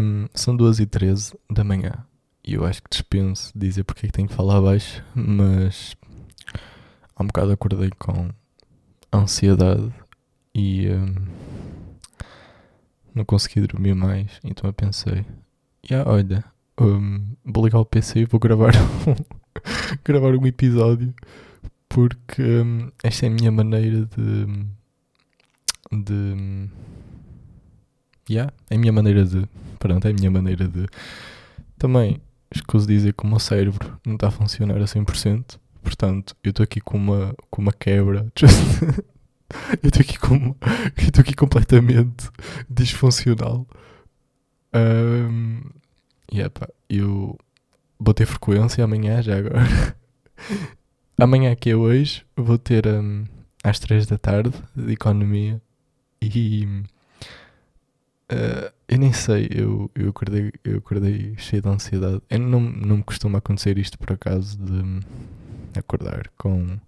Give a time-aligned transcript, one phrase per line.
[0.00, 2.04] Um, são 2 e 13 da manhã.
[2.44, 5.96] E eu acho que dispenso dizer porque é que tenho que falar baixo, mas
[7.14, 8.30] há um bocado acordei com
[9.12, 9.92] ansiedade
[10.54, 11.14] e um,
[13.14, 15.24] não consegui dormir mais, então eu pensei,
[15.90, 16.44] yeah, olha,
[16.80, 18.72] um, vou ligar o PC e vou gravar
[19.08, 21.12] um, gravar um episódio
[21.88, 22.42] porque
[23.02, 24.46] esta é a minha maneira de
[25.90, 26.68] de
[28.28, 29.46] yeah, é a minha maneira de
[29.78, 30.86] pronto, é a minha maneira de
[31.78, 32.20] também
[32.54, 36.64] escuso dizer que o meu cérebro não está a funcionar a 100%, portanto eu estou
[36.64, 38.26] aqui com uma, com uma quebra
[39.82, 40.54] eu estou aqui com
[40.96, 42.28] estou aqui completamente
[42.68, 43.66] disfuncional.
[44.74, 45.60] Um,
[46.30, 47.38] e yeah, pá, eu
[47.98, 49.96] vou ter frequência amanhã já agora.
[51.18, 53.24] Amanhã que é hoje vou ter um,
[53.64, 55.62] às 3 da tarde de economia
[56.20, 56.84] e
[58.32, 62.22] uh, eu nem sei, eu, eu, acordei, eu acordei cheio de ansiedade.
[62.30, 65.00] Eu não, não me costuma acontecer isto por acaso de
[65.78, 66.78] acordar com,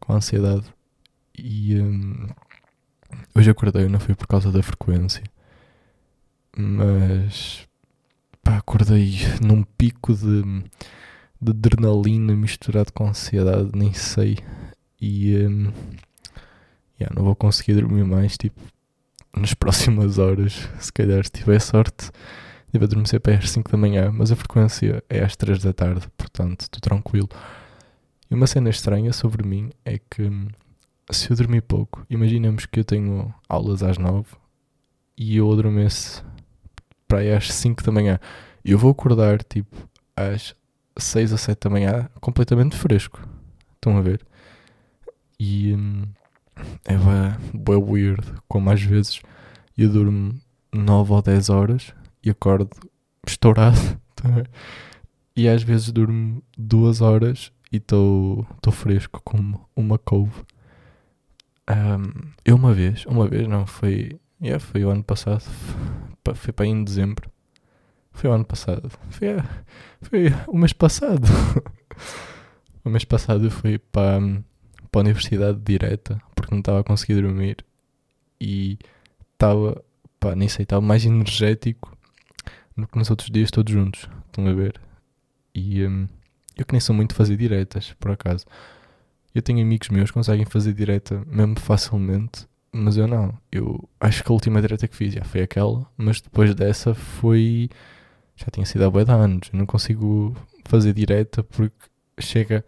[0.00, 0.64] com ansiedade.
[1.36, 2.28] E um,
[3.34, 5.24] hoje acordei, não foi por causa da frequência,
[6.56, 7.66] mas
[8.42, 10.42] pá, acordei num pico de,
[11.40, 14.38] de adrenalina misturado com ansiedade, nem sei.
[15.00, 15.72] E um,
[17.00, 18.60] yeah, não vou conseguir dormir mais, tipo,
[19.36, 20.68] nas próximas horas.
[20.78, 22.10] Se calhar, se tiver sorte,
[22.72, 26.06] devo adormecer para às 5 da manhã, mas a frequência é às 3 da tarde,
[26.16, 27.28] portanto, estou tranquilo.
[28.30, 30.30] E uma cena estranha sobre mim é que
[31.10, 34.26] se eu dormir pouco, imaginemos que eu tenho aulas às 9
[35.16, 36.24] e eu adormeço
[37.06, 38.18] para aí às 5 da manhã.
[38.64, 39.76] Eu vou acordar tipo
[40.16, 40.54] às
[40.96, 43.20] 6 ou 7 da manhã completamente fresco.
[43.74, 44.24] Estão a ver?
[45.38, 46.04] E hum,
[46.84, 46.96] é
[47.52, 49.20] bem weird, como às vezes
[49.76, 50.34] eu durmo
[50.72, 52.70] 9 ou 10 horas e acordo
[53.26, 53.78] estourado.
[54.14, 54.30] Tá
[55.36, 60.42] e às vezes durmo 2 horas e estou fresco como uma couve.
[61.68, 65.44] Um, eu uma vez, uma vez não, foi, yeah, foi o ano passado,
[66.34, 67.28] foi para em dezembro.
[68.12, 68.88] Foi o ano passado.
[69.10, 69.28] Foi,
[70.00, 71.26] foi o mês passado.
[72.84, 74.20] o mês passado eu fui para,
[74.90, 77.64] para a universidade direta porque não estava a conseguir dormir
[78.40, 78.78] e
[79.32, 79.82] estava,
[80.20, 81.96] pá, nem sei, estava mais energético
[82.76, 84.08] do que nos outros dias todos juntos.
[84.26, 84.80] Estão a ver?
[85.54, 86.06] E um,
[86.56, 88.44] eu que nem sou muito de fazer diretas, por acaso.
[89.34, 93.36] Eu tenho amigos meus que conseguem fazer direta mesmo facilmente, mas eu não.
[93.50, 97.70] Eu acho que a última direta que fiz já foi aquela, mas depois dessa foi.
[98.36, 99.48] Já tinha sido há boa de anos.
[99.52, 101.88] Eu não consigo fazer direta porque
[102.20, 102.64] chega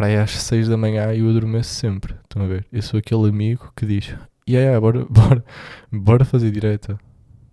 [0.00, 2.14] para aí às 6 da manhã e eu adormeço sempre.
[2.24, 2.66] Estão a ver?
[2.72, 4.16] Eu sou aquele amigo que diz:
[4.46, 5.44] E yeah, yeah, bora, bora,
[5.92, 6.98] bora fazer direta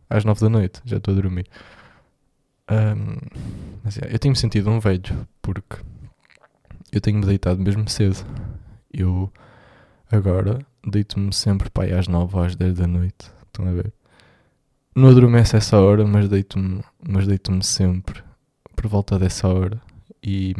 [0.10, 1.46] às 9 da noite, já estou a dormir.
[2.72, 3.18] Um,
[3.84, 5.76] mas yeah, eu tenho-me sentido um velho porque
[6.90, 8.26] eu tenho-me deitado mesmo cedo.
[8.94, 9.30] Eu
[10.10, 13.30] agora deito-me sempre para aí às 9 ou às 10 da noite.
[13.48, 13.92] Estão a ver?
[14.96, 18.24] Não adormeço essa hora, mas deito-me mas deito sempre
[18.74, 19.82] por volta dessa hora.
[20.24, 20.56] E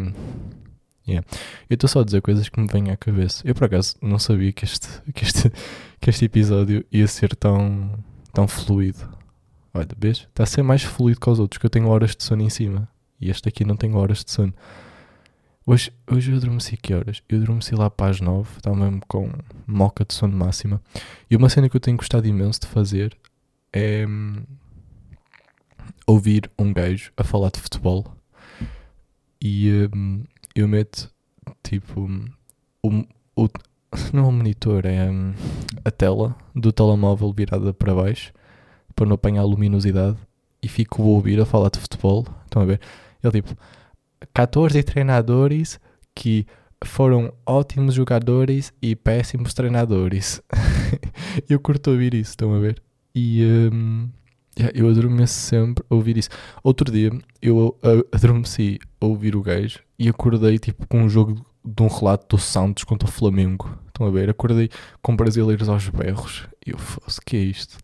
[1.08, 1.26] Yeah.
[1.70, 3.42] Eu estou só a dizer coisas que me vêm à cabeça.
[3.48, 5.52] Eu por acaso não sabia que este, que este,
[6.02, 7.92] que este episódio ia ser tão,
[8.34, 9.10] tão fluido.
[9.74, 10.20] Olha, vês?
[10.20, 12.50] Está a ser mais fluido que os outros, que eu tenho horas de sono em
[12.50, 12.90] cima.
[13.22, 14.54] E este aqui não tem horas de sono.
[15.66, 17.22] Hoje, hoje eu adormeci que horas?
[17.28, 19.30] Eu adormeci lá para as nove, estava mesmo com
[19.66, 20.82] moca de sono máxima.
[21.30, 23.18] E uma cena que eu tenho gostado imenso de fazer
[23.74, 24.44] é hum,
[26.06, 28.06] ouvir um gajo a falar de futebol.
[29.42, 30.24] E hum,
[30.62, 31.10] eu meto
[31.64, 32.10] tipo
[32.84, 33.04] o,
[33.36, 33.50] o
[34.12, 35.34] não é um monitor, é um,
[35.84, 38.34] a tela do telemóvel virada para baixo
[38.96, 40.18] para não apanhar a luminosidade
[40.62, 42.26] e fico a ouvir a falar de futebol.
[42.46, 42.82] Estão a ver?
[43.24, 43.56] Ele tipo
[44.34, 45.80] 14 treinadores
[46.16, 46.46] que
[46.84, 50.42] foram ótimos jogadores e péssimos treinadores.
[51.48, 52.82] eu curto ouvir isso, estão a ver?
[53.14, 54.10] E um,
[54.74, 56.30] eu adormeço sempre a ouvir isso.
[56.64, 57.12] Outro dia
[57.42, 57.78] eu
[58.12, 62.42] adormeci a ouvir o gajo e acordei tipo com um jogo de um relato do
[62.42, 63.78] Santos contra o Flamengo.
[63.88, 64.30] Estão a ver?
[64.30, 64.70] Acordei
[65.02, 66.48] com brasileiros aos berros.
[66.66, 67.78] E eu fosse, que é isto?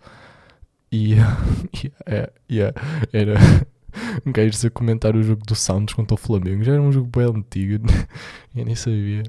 [0.91, 1.15] E
[2.07, 2.81] yeah, yeah,
[3.11, 3.35] era
[4.25, 6.63] um gajo a comentar o jogo do Santos contra o Flamengo.
[6.63, 7.85] Já era um jogo bem antigo.
[8.55, 9.23] eu nem sabia.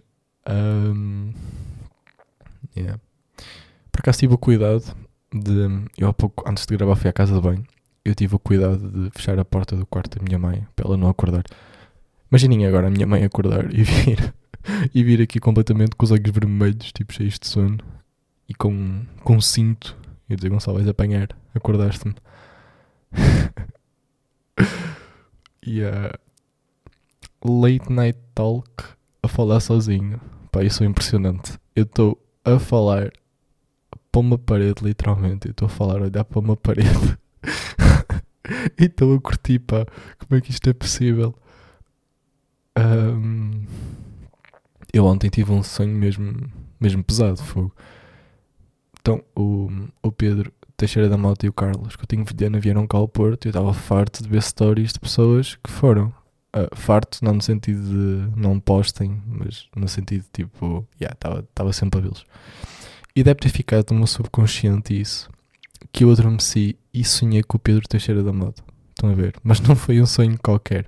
[0.46, 1.32] Um,
[2.76, 3.00] yeah.
[3.90, 5.03] Por acaso tive o cuidado
[5.34, 5.84] de.
[5.98, 7.64] Eu há pouco, antes de gravar, fui à casa de banho.
[8.04, 10.96] Eu tive o cuidado de fechar a porta do quarto da minha mãe para ela
[10.96, 11.42] não acordar.
[12.30, 14.34] Imaginem agora a minha mãe acordar e vir,
[14.94, 17.78] e vir aqui completamente com os olhos vermelhos, tipo cheios de sono,
[18.48, 19.96] e com, com um cinto.
[20.28, 22.14] E dizer, Gonçalo, vais apanhar, acordaste-me.
[25.66, 26.18] e a
[27.44, 28.84] late night talk
[29.22, 30.20] a falar sozinho.
[30.50, 31.58] Pá, isso é impressionante.
[31.74, 33.10] Eu estou a falar
[34.14, 35.48] para uma parede, literalmente.
[35.48, 37.18] Eu estou a falar, a olhar para uma parede.
[38.78, 39.86] e estou a pá.
[40.18, 41.34] Como é que isto é possível?
[42.78, 43.66] Um,
[44.92, 46.32] eu ontem tive um sonho mesmo,
[46.78, 47.74] mesmo pesado, fogo.
[49.00, 49.68] Então, o,
[50.00, 53.48] o Pedro Teixeira da Mota e o Carlos Coutinho Vilhena vieram cá ao Porto e
[53.48, 56.14] eu estava farto de ver stories de pessoas que foram.
[56.56, 61.98] Uh, farto, não no sentido de não postem, mas no sentido tipo, estava yeah, sempre
[61.98, 62.24] a vê-los.
[63.16, 65.30] E deve ter ficado no meu subconsciente isso,
[65.92, 68.60] que eu adormeci e sonhei com o Pedro Teixeira da Mota.
[68.88, 69.34] Estão a ver?
[69.42, 70.86] Mas não foi um sonho qualquer.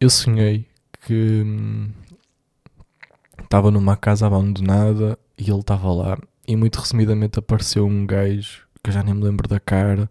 [0.00, 0.66] Eu sonhei
[1.06, 1.44] que
[3.42, 6.18] estava hum, numa casa abandonada e ele estava lá.
[6.48, 10.10] E muito resumidamente apareceu um gajo que eu já nem me lembro da cara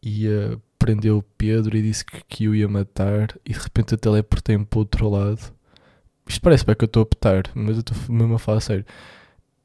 [0.00, 3.92] e uh, prendeu o Pedro e disse que, que o ia matar e de repente
[3.92, 5.52] eu teleportei-me para o outro lado.
[6.28, 8.84] Isto parece bem que eu estou a petar, mas eu estou mesmo a falar sério.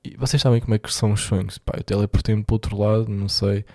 [0.04, 1.58] E vocês sabem como é que são os sonhos?
[1.58, 3.66] Pá, eu teleportei-me para o outro lado, não sei.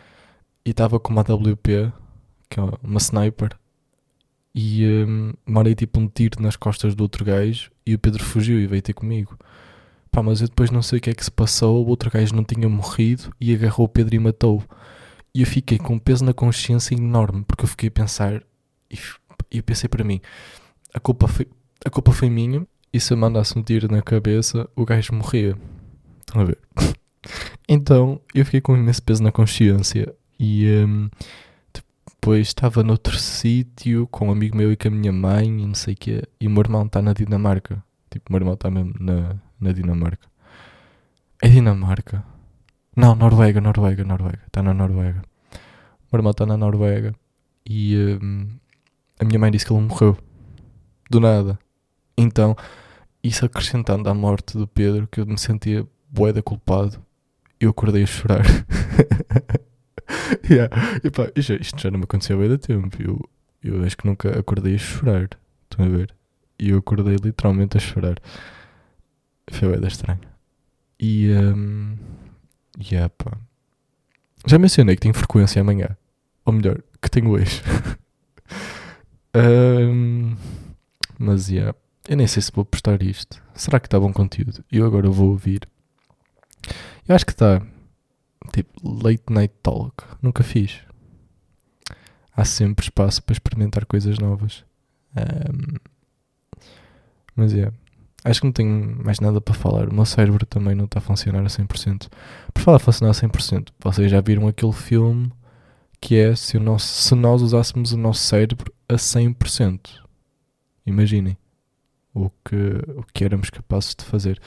[0.65, 1.93] E estava com uma WP,
[2.49, 3.51] que é uma sniper.
[4.55, 8.59] E um, mandei tipo um tiro nas costas do outro gajo e o Pedro fugiu
[8.59, 9.39] e veio ter comigo.
[10.11, 11.85] Pá, mas eu depois não sei o que é que se passou.
[11.85, 14.65] O outro gajo não tinha morrido e agarrou o Pedro e matou-o.
[15.35, 18.43] E eu fiquei com um peso na consciência enorme, porque eu fiquei a pensar,
[18.91, 20.19] e eu pensei para mim,
[20.95, 21.47] a culpa foi,
[21.85, 25.55] a culpa foi minha, e se eu mandasse um tiro na cabeça, o gajo morria.
[26.27, 26.59] Estão a ver?
[27.69, 31.09] então, eu fiquei com um imenso peso na consciência, e um,
[32.15, 35.75] depois estava noutro sítio, com um amigo meu e com a minha mãe, e não
[35.75, 37.83] sei o quê, e o meu irmão está na Dinamarca.
[38.11, 40.29] Tipo, o meu irmão está mesmo na, na Dinamarca.
[41.43, 42.25] É Dinamarca?
[42.97, 44.43] Não, Noruega, Noruega, Noruega.
[44.47, 45.23] Está na Noruega.
[45.53, 47.15] O meu irmão está na Noruega
[47.65, 48.49] e um,
[49.21, 50.17] a minha mãe disse que ele morreu.
[51.11, 51.59] Do nada.
[52.17, 52.57] Então,
[53.23, 57.03] isso acrescentando à morte do Pedro, que eu me sentia boeda culpado,
[57.61, 58.45] eu acordei a chorar.
[60.51, 60.71] yeah.
[61.03, 63.03] e pá, isto, já não me aconteceu há tempo.
[63.03, 63.29] Eu,
[63.63, 65.29] eu acho que nunca acordei a chorar.
[65.71, 66.15] Estão a ver?
[66.59, 68.17] E eu acordei literalmente a chorar.
[69.49, 70.21] Foi bem estranho.
[70.99, 71.31] E.
[71.33, 71.97] Um,
[72.81, 73.37] yeah, pá.
[74.47, 75.97] Já mencionei que tenho frequência amanhã.
[76.45, 77.63] Ou melhor, que tenho hoje.
[79.35, 80.37] um,
[81.19, 81.75] mas, yeah.
[82.09, 83.43] Eu nem sei se vou postar isto.
[83.55, 84.65] Será que está bom conteúdo?
[84.71, 85.69] Eu agora vou ouvir.
[87.09, 87.63] Eu acho que está.
[88.53, 90.05] Tipo, late night talk.
[90.23, 90.81] Nunca fiz.
[92.35, 94.65] Há sempre espaço para experimentar coisas novas.
[95.17, 95.77] Um,
[97.35, 97.57] mas é.
[97.57, 97.77] Yeah.
[98.25, 99.89] Acho que não tenho mais nada para falar.
[99.89, 102.09] O meu cérebro também não está a funcionar a 100%.
[102.53, 105.33] Por falar a funcionar a 100%, vocês já viram aquele filme
[106.01, 110.03] que é se, nosso, se nós usássemos o nosso cérebro a 100%.
[110.85, 111.37] Imaginem
[112.13, 112.57] o que,
[112.97, 114.41] o que éramos capazes de fazer.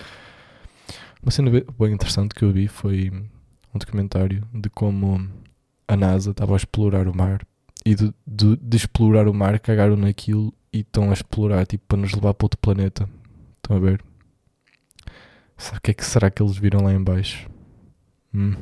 [1.21, 3.12] Uma cena bem interessante que eu vi foi
[3.74, 5.30] um documentário de como
[5.88, 7.45] a NASA estava a explorar o mar
[7.86, 11.97] e de, de, de explorar o mar cagaram naquilo e estão a explorar tipo, para
[11.97, 13.09] nos levar para outro planeta
[13.69, 14.03] Estão a ver?
[15.75, 17.47] O que é que será que eles viram lá em baixo?
[18.33, 18.56] Hum,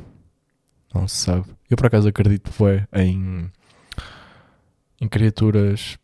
[0.92, 1.46] não se sabe.
[1.70, 3.50] Eu por acaso acredito foi em,
[5.00, 5.96] em criaturas.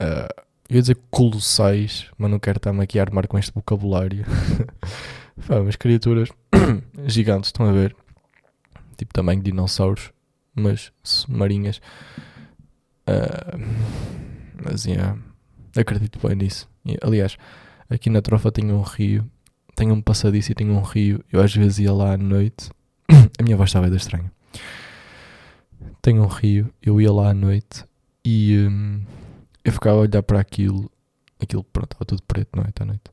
[0.00, 4.24] Uh, eu ia dizer colossais, mas não quero estar-me aqui a armar com este vocabulário.
[5.64, 6.28] mas criaturas
[7.06, 7.94] gigantes, estão a ver?
[8.96, 10.10] Tipo de dinossauros,
[10.54, 10.92] mas
[11.28, 11.80] marinhas.
[13.06, 13.60] Uh,
[14.64, 15.18] mas yeah,
[15.76, 16.68] acredito bem nisso.
[17.02, 17.36] Aliás,
[17.90, 19.28] aqui na Trofa tem um rio,
[19.74, 21.22] tem um passadiço e tem um rio.
[21.30, 22.70] Eu às vezes ia lá à noite.
[23.38, 24.32] A minha voz estava estranha.
[26.00, 27.84] Tem um rio, eu ia lá à noite
[28.24, 29.02] e hum,
[29.64, 30.90] eu ficava a olhar para aquilo.
[31.40, 32.68] Aquilo, pronto, estava tudo preto, não é?
[32.78, 33.10] À noite.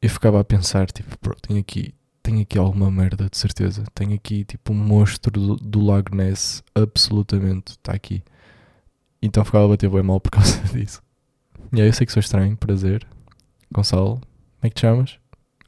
[0.00, 3.84] Eu ficava a pensar, tipo, pronto, tenho aqui, tenho aqui alguma merda, de certeza.
[3.94, 8.22] Tenho aqui, tipo, um monstro do, do Lago Ness, absolutamente, está aqui.
[9.20, 11.02] Então ficava a bater bem mal por causa disso.
[11.72, 13.06] E aí eu sei que sou estranho, prazer.
[13.72, 14.24] Gonçalo, como
[14.62, 15.18] é que te chamas?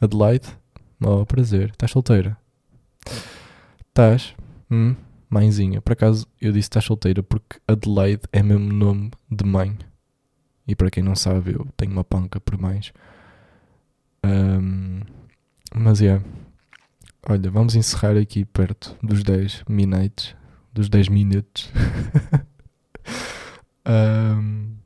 [0.00, 0.48] Adelaide?
[1.00, 1.70] Oh, prazer.
[1.70, 2.36] Estás solteira?
[3.88, 4.34] Estás?
[4.70, 4.96] Hum,
[5.30, 5.80] mãezinha.
[5.80, 9.76] Por acaso eu disse estás solteira porque Adelaide é mesmo nome de mãe.
[10.66, 12.92] E para quem não sabe, eu tenho uma panca por mães.
[14.24, 15.00] Um,
[15.74, 16.06] mas é.
[16.06, 16.24] Yeah.
[17.26, 20.34] Olha, vamos encerrar aqui perto dos 10 minutos.
[20.72, 21.70] Dos 10 minutos.
[23.86, 24.76] um,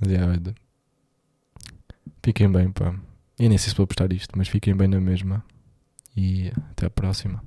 [0.00, 0.54] mas é, olha.
[2.22, 2.94] Fiquem bem, pá.
[3.38, 5.44] Eu nem sei se vou postar isto, mas fiquem bem na mesma.
[6.16, 7.42] E até a próxima.